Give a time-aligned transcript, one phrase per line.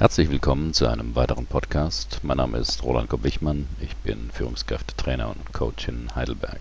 [0.00, 2.20] Herzlich willkommen zu einem weiteren Podcast.
[2.22, 3.68] Mein Name ist Roland Kopp-Wichmann.
[3.82, 6.58] Ich bin Führungskräftetrainer und Coach in Heidelberg.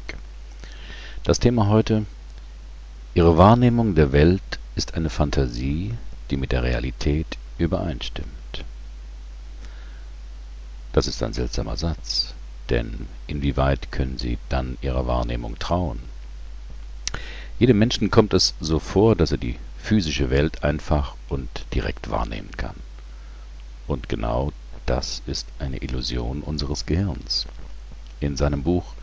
[1.24, 2.06] Das Thema heute:
[3.14, 4.42] Ihre Wahrnehmung der Welt
[4.76, 5.94] ist eine Fantasie,
[6.30, 8.66] die mit der Realität übereinstimmt.
[10.92, 12.34] Das ist ein seltsamer Satz,
[12.70, 16.00] denn inwieweit können Sie dann Ihrer Wahrnehmung trauen?
[17.58, 22.52] Jedem Menschen kommt es so vor, dass er die physische Welt einfach und direkt wahrnehmen
[22.58, 22.76] kann.
[23.90, 24.54] Und genau
[24.86, 27.48] das ist eine Illusion unseres Gehirns.
[28.20, 28.94] In seinem Buch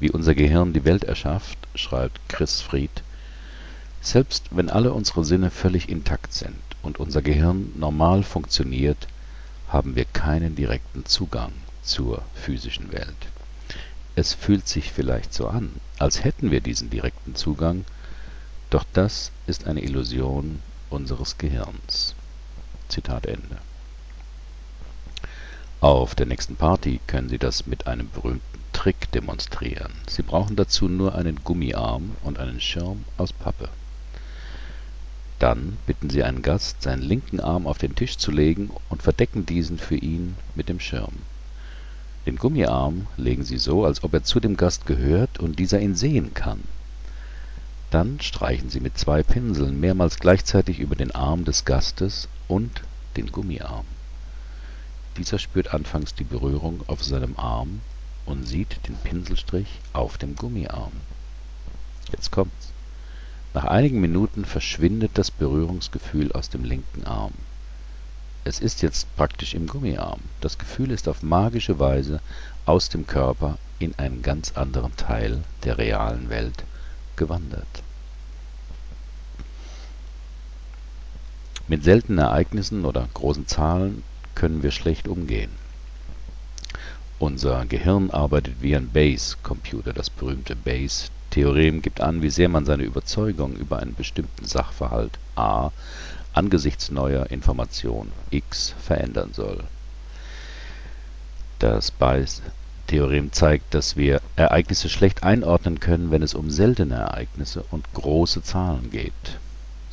[0.00, 3.02] Wie unser Gehirn die Welt erschafft schreibt Chris Fried,
[4.00, 9.08] selbst wenn alle unsere Sinne völlig intakt sind und unser Gehirn normal funktioniert,
[9.68, 11.52] haben wir keinen direkten Zugang
[11.82, 13.28] zur physischen Welt.
[14.16, 17.84] Es fühlt sich vielleicht so an, als hätten wir diesen direkten Zugang,
[18.70, 22.14] doch das ist eine Illusion unseres Gehirns.
[22.88, 23.58] Zitat Ende.
[25.82, 29.92] Auf der nächsten Party können Sie das mit einem berühmten Trick demonstrieren.
[30.10, 33.70] Sie brauchen dazu nur einen Gummiarm und einen Schirm aus Pappe.
[35.38, 39.46] Dann bitten Sie einen Gast, seinen linken Arm auf den Tisch zu legen und verdecken
[39.46, 41.14] diesen für ihn mit dem Schirm.
[42.26, 45.94] Den Gummiarm legen Sie so, als ob er zu dem Gast gehört und dieser ihn
[45.94, 46.60] sehen kann.
[47.90, 52.82] Dann streichen Sie mit zwei Pinseln mehrmals gleichzeitig über den Arm des Gastes und
[53.16, 53.86] den Gummiarm.
[55.16, 57.80] Dieser spürt anfangs die Berührung auf seinem Arm
[58.26, 60.92] und sieht den Pinselstrich auf dem Gummiarm.
[62.12, 62.72] Jetzt kommt's.
[63.52, 67.32] Nach einigen Minuten verschwindet das Berührungsgefühl aus dem linken Arm.
[68.44, 70.20] Es ist jetzt praktisch im Gummiarm.
[70.40, 72.20] Das Gefühl ist auf magische Weise
[72.64, 76.64] aus dem Körper in einen ganz anderen Teil der realen Welt
[77.16, 77.82] gewandert.
[81.68, 84.02] Mit seltenen Ereignissen oder großen Zahlen
[84.34, 85.50] können wir schlecht umgehen.
[87.18, 89.92] Unser Gehirn arbeitet wie ein Bayes-Computer.
[89.92, 95.70] Das berühmte Bayes-Theorem gibt an, wie sehr man seine Überzeugung über einen bestimmten Sachverhalt A
[96.32, 99.64] angesichts neuer Information X verändern soll.
[101.58, 107.84] Das Bayes-Theorem zeigt, dass wir Ereignisse schlecht einordnen können, wenn es um seltene Ereignisse und
[107.92, 109.12] große Zahlen geht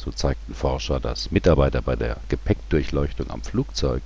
[0.08, 4.02] so zeigten Forscher, dass Mitarbeiter bei der Gepäckdurchleuchtung am Flugzeug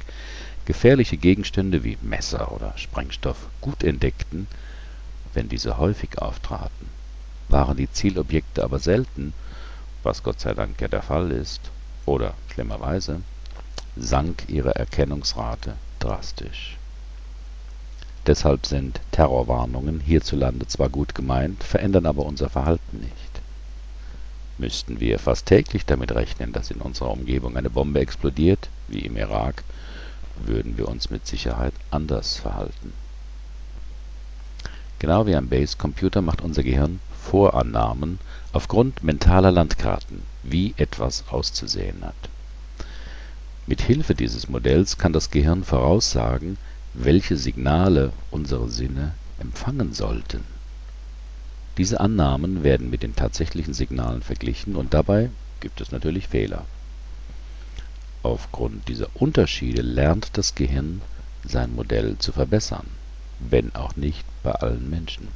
[0.66, 4.48] gefährliche Gegenstände wie Messer oder Sprengstoff gut entdeckten,
[5.36, 6.90] wenn diese häufig auftraten.
[7.50, 9.34] Waren die Zielobjekte aber selten,
[10.02, 11.62] was Gott sei Dank ja der Fall ist,
[12.08, 13.22] oder schlimmerweise,
[13.96, 16.78] sank ihre Erkennungsrate drastisch.
[18.26, 23.31] Deshalb sind Terrorwarnungen hierzulande zwar gut gemeint, verändern aber unser Verhalten nicht
[24.62, 29.18] müssten wir fast täglich damit rechnen, dass in unserer Umgebung eine Bombe explodiert, wie im
[29.18, 29.64] Irak,
[30.46, 32.94] würden wir uns mit Sicherheit anders verhalten.
[35.00, 38.20] Genau wie ein Base-Computer macht unser Gehirn Vorannahmen
[38.54, 42.30] aufgrund mentaler Landkarten, wie etwas auszusehen hat.
[43.66, 46.58] Mit Hilfe dieses Modells kann das Gehirn voraussagen,
[46.94, 50.44] welche Signale unsere Sinne empfangen sollten
[51.78, 55.30] diese Annahmen werden mit den tatsächlichen Signalen verglichen und dabei
[55.62, 56.66] gibt es natürlich Fehler.
[58.24, 61.02] Aufgrund dieser Unterschiede lernt das Gehirn,
[61.44, 62.86] sein Modell zu verbessern,
[63.40, 65.30] wenn auch nicht bei allen Menschen.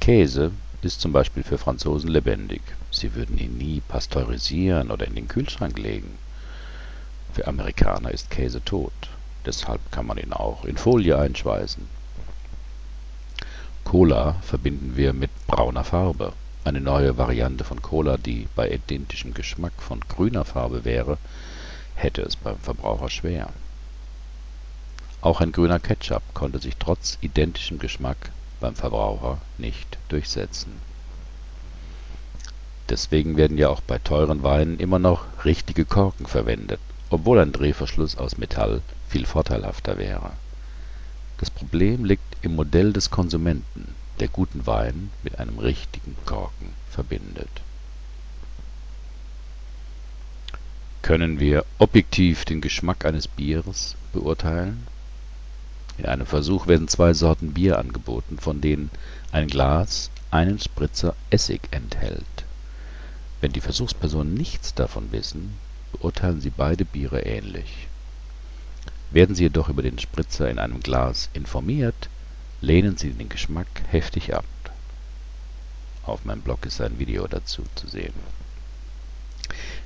[0.00, 2.62] Käse ist zum Beispiel für Franzosen lebendig.
[2.90, 6.18] Sie würden ihn nie pasteurisieren oder in den Kühlschrank legen.
[7.34, 8.92] Für Amerikaner ist Käse tot.
[9.44, 11.86] Deshalb kann man ihn auch in Folie einschweißen
[13.96, 16.34] Cola verbinden wir mit brauner Farbe.
[16.64, 21.16] Eine neue Variante von Cola, die bei identischem Geschmack von grüner Farbe wäre,
[21.94, 23.48] hätte es beim Verbraucher schwer.
[25.22, 28.18] Auch ein grüner Ketchup konnte sich trotz identischem Geschmack
[28.60, 30.72] beim Verbraucher nicht durchsetzen.
[32.90, 38.18] Deswegen werden ja auch bei teuren Weinen immer noch richtige Korken verwendet, obwohl ein Drehverschluss
[38.18, 40.32] aus Metall viel vorteilhafter wäre
[41.38, 47.50] das Problem liegt im Modell des Konsumenten, der guten Wein mit einem richtigen Korken verbindet.
[51.02, 54.86] Können wir objektiv den Geschmack eines Bieres beurteilen?
[55.98, 58.90] In einem Versuch werden zwei Sorten Bier angeboten, von denen
[59.30, 62.24] ein Glas einen Spritzer Essig enthält.
[63.40, 65.54] Wenn die Versuchspersonen nichts davon wissen,
[65.92, 67.88] beurteilen sie beide Biere ähnlich
[69.16, 72.10] werden Sie jedoch über den Spritzer in einem Glas informiert,
[72.60, 74.44] lehnen Sie den Geschmack heftig ab.
[76.02, 78.12] Auf meinem Blog ist ein Video dazu zu sehen.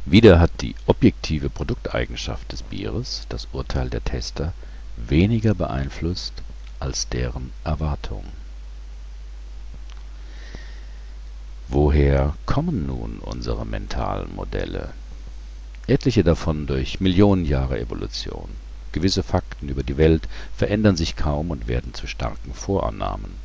[0.05, 4.53] Wieder hat die objektive Produkteigenschaft des Bieres das Urteil der Tester
[4.97, 6.33] weniger beeinflusst
[6.81, 8.25] als deren Erwartung.
[11.69, 14.93] Woher kommen nun unsere mentalen Modelle?
[15.87, 18.49] Etliche davon durch Millionen Jahre Evolution.
[18.93, 23.37] Gewisse Fakten über die Welt verändern sich kaum und werden zu starken Vorannahmen.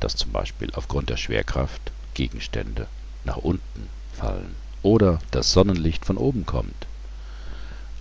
[0.00, 2.86] Dass zum Beispiel aufgrund der Schwerkraft Gegenstände
[3.24, 6.86] nach unten fallen oder das Sonnenlicht von oben kommt.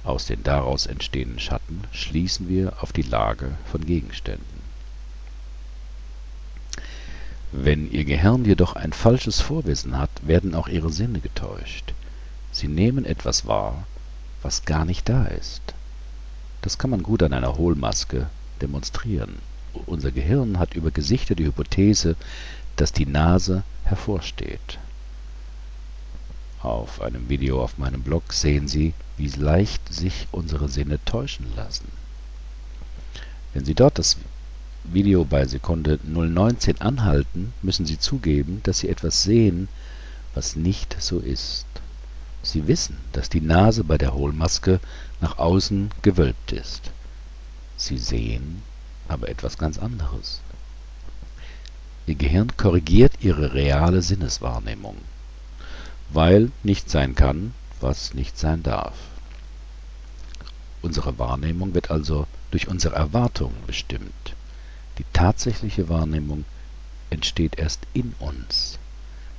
[0.03, 4.57] Aus den daraus entstehenden Schatten schließen wir auf die Lage von Gegenständen.
[7.51, 11.93] Wenn Ihr Gehirn jedoch ein falsches Vorwissen hat, werden auch Ihre Sinne getäuscht.
[12.51, 13.85] Sie nehmen etwas wahr,
[14.41, 15.73] was gar nicht da ist.
[16.61, 18.27] Das kann man gut an einer Hohlmaske
[18.61, 19.39] demonstrieren.
[19.85, 22.15] Unser Gehirn hat über Gesichter die Hypothese,
[22.75, 24.79] dass die Nase hervorsteht.
[26.61, 31.87] Auf einem Video auf meinem Blog sehen Sie, wie leicht sich unsere Sinne täuschen lassen.
[33.53, 34.17] Wenn Sie dort das
[34.83, 39.67] Video bei Sekunde 0,19 anhalten, müssen Sie zugeben, dass Sie etwas sehen,
[40.33, 41.65] was nicht so ist.
[42.47, 44.79] Sie wissen, dass die Nase bei der Hohlmaske
[45.21, 46.91] nach außen gewölbt ist.
[47.75, 48.63] Sie sehen
[49.07, 50.41] aber etwas ganz anderes.
[52.05, 54.97] Ihr Gehirn korrigiert Ihre reale Sinneswahrnehmung
[56.09, 58.95] weil nicht sein kann, was nicht sein darf.
[60.81, 64.35] Unsere Wahrnehmung wird also durch unsere Erwartungen bestimmt.
[64.97, 66.45] Die tatsächliche Wahrnehmung
[67.09, 68.79] entsteht erst in uns.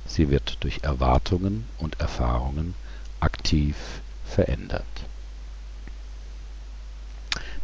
[0.05, 2.75] Sie wird durch Erwartungen und Erfahrungen
[3.19, 3.75] aktiv
[4.25, 4.85] verändert.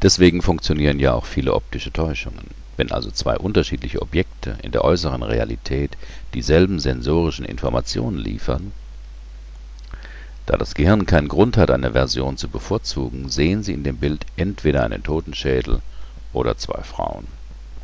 [0.01, 2.47] Deswegen funktionieren ja auch viele optische Täuschungen.
[2.77, 5.97] Wenn also zwei unterschiedliche Objekte in der äußeren Realität
[6.33, 8.73] dieselben sensorischen Informationen liefern
[10.45, 14.25] da das Gehirn keinen Grund hat, eine Version zu bevorzugen, sehen Sie in dem Bild
[14.35, 15.81] entweder einen Totenschädel
[16.33, 17.25] oder zwei Frauen.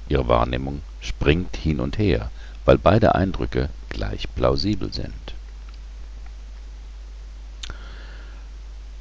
[0.10, 2.30] Ihre Wahrnehmung springt hin und her,
[2.66, 5.34] weil beide Eindrücke gleich plausibel sind.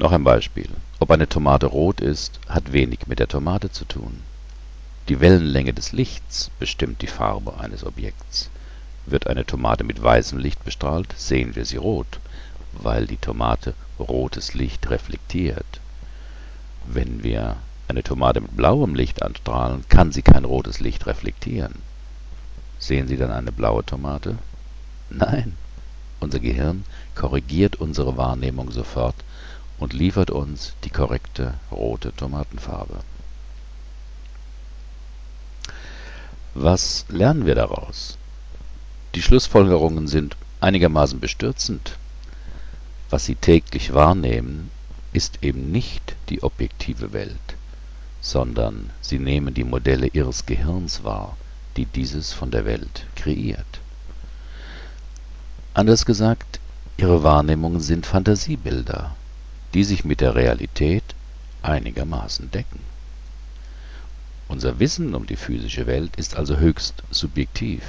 [0.00, 4.22] Noch ein Beispiel: Ob eine Tomate rot ist, hat wenig mit der Tomate zu tun.
[5.08, 8.50] Die Wellenlänge des Lichts bestimmt die Farbe eines Objekts.
[9.06, 12.18] Wird eine Tomate mit weißem Licht bestrahlt, sehen wir sie rot
[12.72, 15.80] weil die Tomate rotes Licht reflektiert.
[16.86, 17.56] Wenn wir
[17.88, 21.74] eine Tomate mit blauem Licht anstrahlen, kann sie kein rotes Licht reflektieren.
[22.78, 24.38] Sehen Sie dann eine blaue Tomate?
[25.10, 25.54] Nein,
[26.20, 29.16] unser Gehirn korrigiert unsere Wahrnehmung sofort
[29.80, 33.00] und liefert uns die korrekte rote Tomatenfarbe.
[36.54, 38.18] Was lernen wir daraus?
[39.14, 41.96] Die Schlussfolgerungen sind einigermaßen bestürzend.
[43.08, 44.70] Was Sie täglich wahrnehmen,
[45.12, 47.56] ist eben nicht die objektive Welt,
[48.20, 51.36] sondern Sie nehmen die Modelle Ihres Gehirns wahr,
[51.76, 53.80] die dieses von der Welt kreiert.
[55.72, 56.60] Anders gesagt,
[56.98, 59.16] Ihre Wahrnehmungen sind Fantasiebilder,
[59.74, 61.04] die sich mit der Realität
[61.62, 62.80] einigermaßen decken.
[64.48, 67.82] Unser Wissen um die physische Welt ist also höchst subjektiv.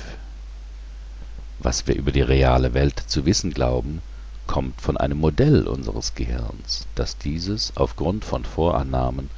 [1.60, 4.02] Was wir über die reale Welt zu wissen glauben
[4.48, 9.30] kommt von einem Modell unseres Gehirns, das dieses aufgrund von Vorannahmen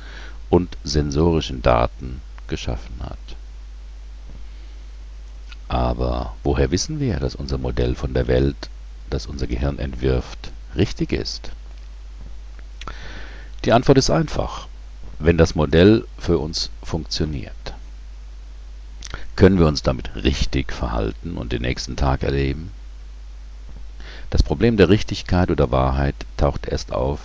[0.50, 3.18] und sensorischen Daten geschaffen hat.
[5.68, 8.70] Aber woher wissen wir, dass unser Modell von der Welt,
[9.10, 11.52] das unser Gehirn entwirft, richtig ist?
[13.66, 14.68] Die Antwort ist einfach,
[15.20, 17.74] wenn das Modell für uns funktioniert.
[19.38, 22.72] Können wir uns damit richtig verhalten und den nächsten Tag erleben?
[24.32, 27.20] Das Problem der Richtigkeit oder Wahrheit taucht erst auf,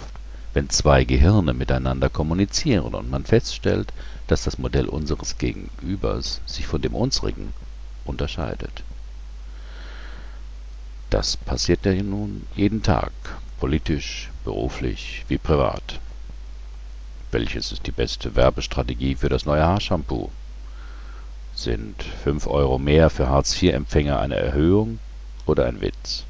[0.55, 3.93] wenn zwei Gehirne miteinander kommunizieren und man feststellt,
[4.29, 7.53] dass das Modell unseres Gegenübers sich von dem unsrigen
[8.05, 8.85] unterscheidet.
[11.11, 13.11] Das passiert ja nun jeden Tag,
[13.59, 15.99] politisch, beruflich wie privat.
[17.31, 20.31] Welches ist die beste Werbestrategie für das neue Haarshampoo?
[21.55, 24.99] Sind 5 Euro mehr für Hartz-IV-Empfänger eine Erhöhung
[25.45, 26.25] oder ein Witz?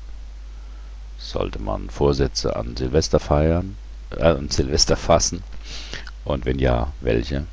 [1.16, 3.76] Sollte man Vorsätze an Silvester feiern,
[4.10, 5.44] äh, an Silvester fassen?
[6.24, 7.46] Und wenn ja, welche?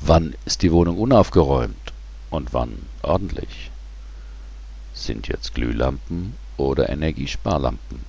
[0.00, 1.92] Wann ist die Wohnung unaufgeräumt
[2.30, 3.70] und wann ordentlich?
[4.94, 8.00] Sind jetzt Glühlampen oder Energiesparlampen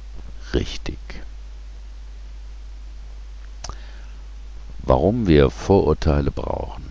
[0.54, 1.00] richtig?
[4.88, 6.86] Warum wir Vorurteile brauchen.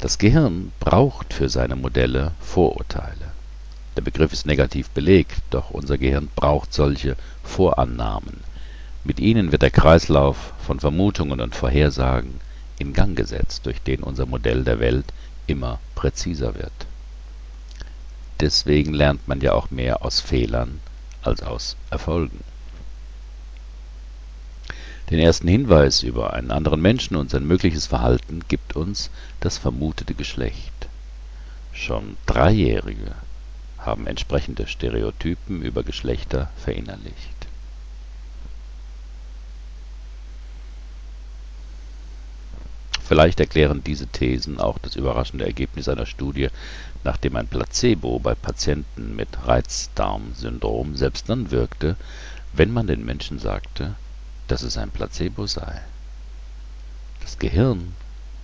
[0.00, 3.32] Das Gehirn braucht für seine Modelle Vorurteile.
[3.98, 8.40] Der Begriff ist negativ belegt, doch unser Gehirn braucht solche Vorannahmen.
[9.04, 12.40] Mit ihnen wird der Kreislauf von Vermutungen und Vorhersagen
[12.78, 15.12] in Gang gesetzt, durch den unser Modell der Welt
[15.46, 16.72] immer präziser wird.
[18.40, 20.80] Deswegen lernt man ja auch mehr aus Fehlern
[21.20, 22.42] als aus Erfolgen.
[25.10, 30.14] Den ersten Hinweis über einen anderen Menschen und sein mögliches Verhalten gibt uns das vermutete
[30.14, 30.88] Geschlecht.
[31.72, 33.14] Schon Dreijährige
[33.78, 37.34] haben entsprechende Stereotypen über Geschlechter verinnerlicht.
[43.06, 46.48] Vielleicht erklären diese Thesen auch das überraschende Ergebnis einer Studie,
[47.04, 51.96] nachdem ein Placebo bei Patienten mit Reizdarmsyndrom selbst dann wirkte,
[52.54, 53.96] wenn man den Menschen sagte,
[54.48, 55.80] dass es ein Placebo sei.
[57.22, 57.94] Das Gehirn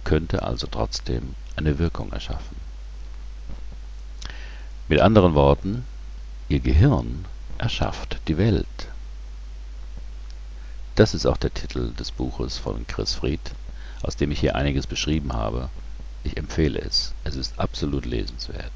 [0.04, 2.56] könnte also trotzdem eine Wirkung erschaffen.
[4.88, 5.84] Mit anderen Worten,
[6.48, 7.26] Ihr Gehirn
[7.58, 8.66] erschafft die Welt.
[10.96, 13.52] Das ist auch der Titel des Buches von Chris Fried,
[14.02, 15.68] aus dem ich hier einiges beschrieben habe.
[16.24, 17.14] Ich empfehle es.
[17.22, 18.72] Es ist absolut lesenswert.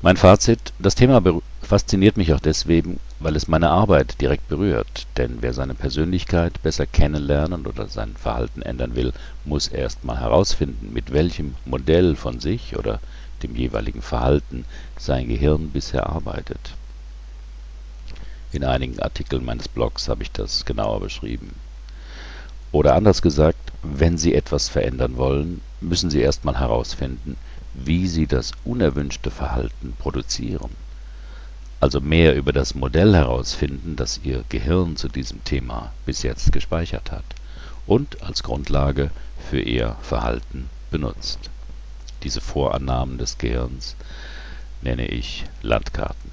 [0.00, 1.20] Mein Fazit: Das Thema
[1.60, 5.08] fasziniert mich auch deswegen, weil es meine Arbeit direkt berührt.
[5.16, 9.12] Denn wer seine Persönlichkeit besser kennenlernen oder sein Verhalten ändern will,
[9.44, 13.00] muss erst mal herausfinden, mit welchem Modell von sich oder
[13.42, 14.64] dem jeweiligen Verhalten
[14.96, 16.76] sein Gehirn bisher arbeitet.
[18.52, 21.56] In einigen Artikeln meines Blogs habe ich das genauer beschrieben.
[22.70, 27.36] Oder anders gesagt, wenn Sie etwas verändern wollen, müssen Sie erst mal herausfinden
[27.84, 30.70] wie sie das unerwünschte Verhalten produzieren,
[31.80, 37.12] also mehr über das Modell herausfinden, das ihr Gehirn zu diesem Thema bis jetzt gespeichert
[37.12, 37.24] hat
[37.86, 39.10] und als Grundlage
[39.48, 41.38] für ihr Verhalten benutzt.
[42.24, 43.94] Diese Vorannahmen des Gehirns
[44.82, 46.30] nenne ich Landkarten.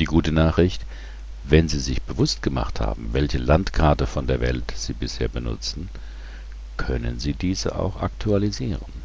[0.00, 0.84] Die gute Nachricht,
[1.44, 5.90] wenn Sie sich bewusst gemacht haben, welche Landkarte von der Welt Sie bisher benutzen,
[6.76, 9.03] können Sie diese auch aktualisieren.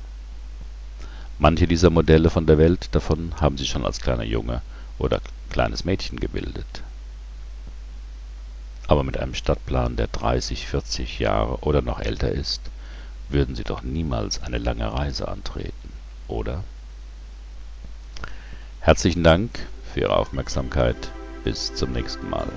[1.42, 4.62] Manche dieser Modelle von der Welt davon haben sie schon als kleiner Junge
[4.98, 6.84] oder kleines Mädchen gebildet.
[8.88, 12.62] Aber mit einem Stadtplan, der 30, 40 Jahre oder noch älter ist,
[13.30, 15.94] würden sie doch niemals eine lange Reise antreten,
[16.28, 16.66] oder?
[18.82, 19.60] Herzlichen Dank
[19.94, 21.12] für Ihre Aufmerksamkeit.
[21.46, 22.50] Bis zum nächsten Mal.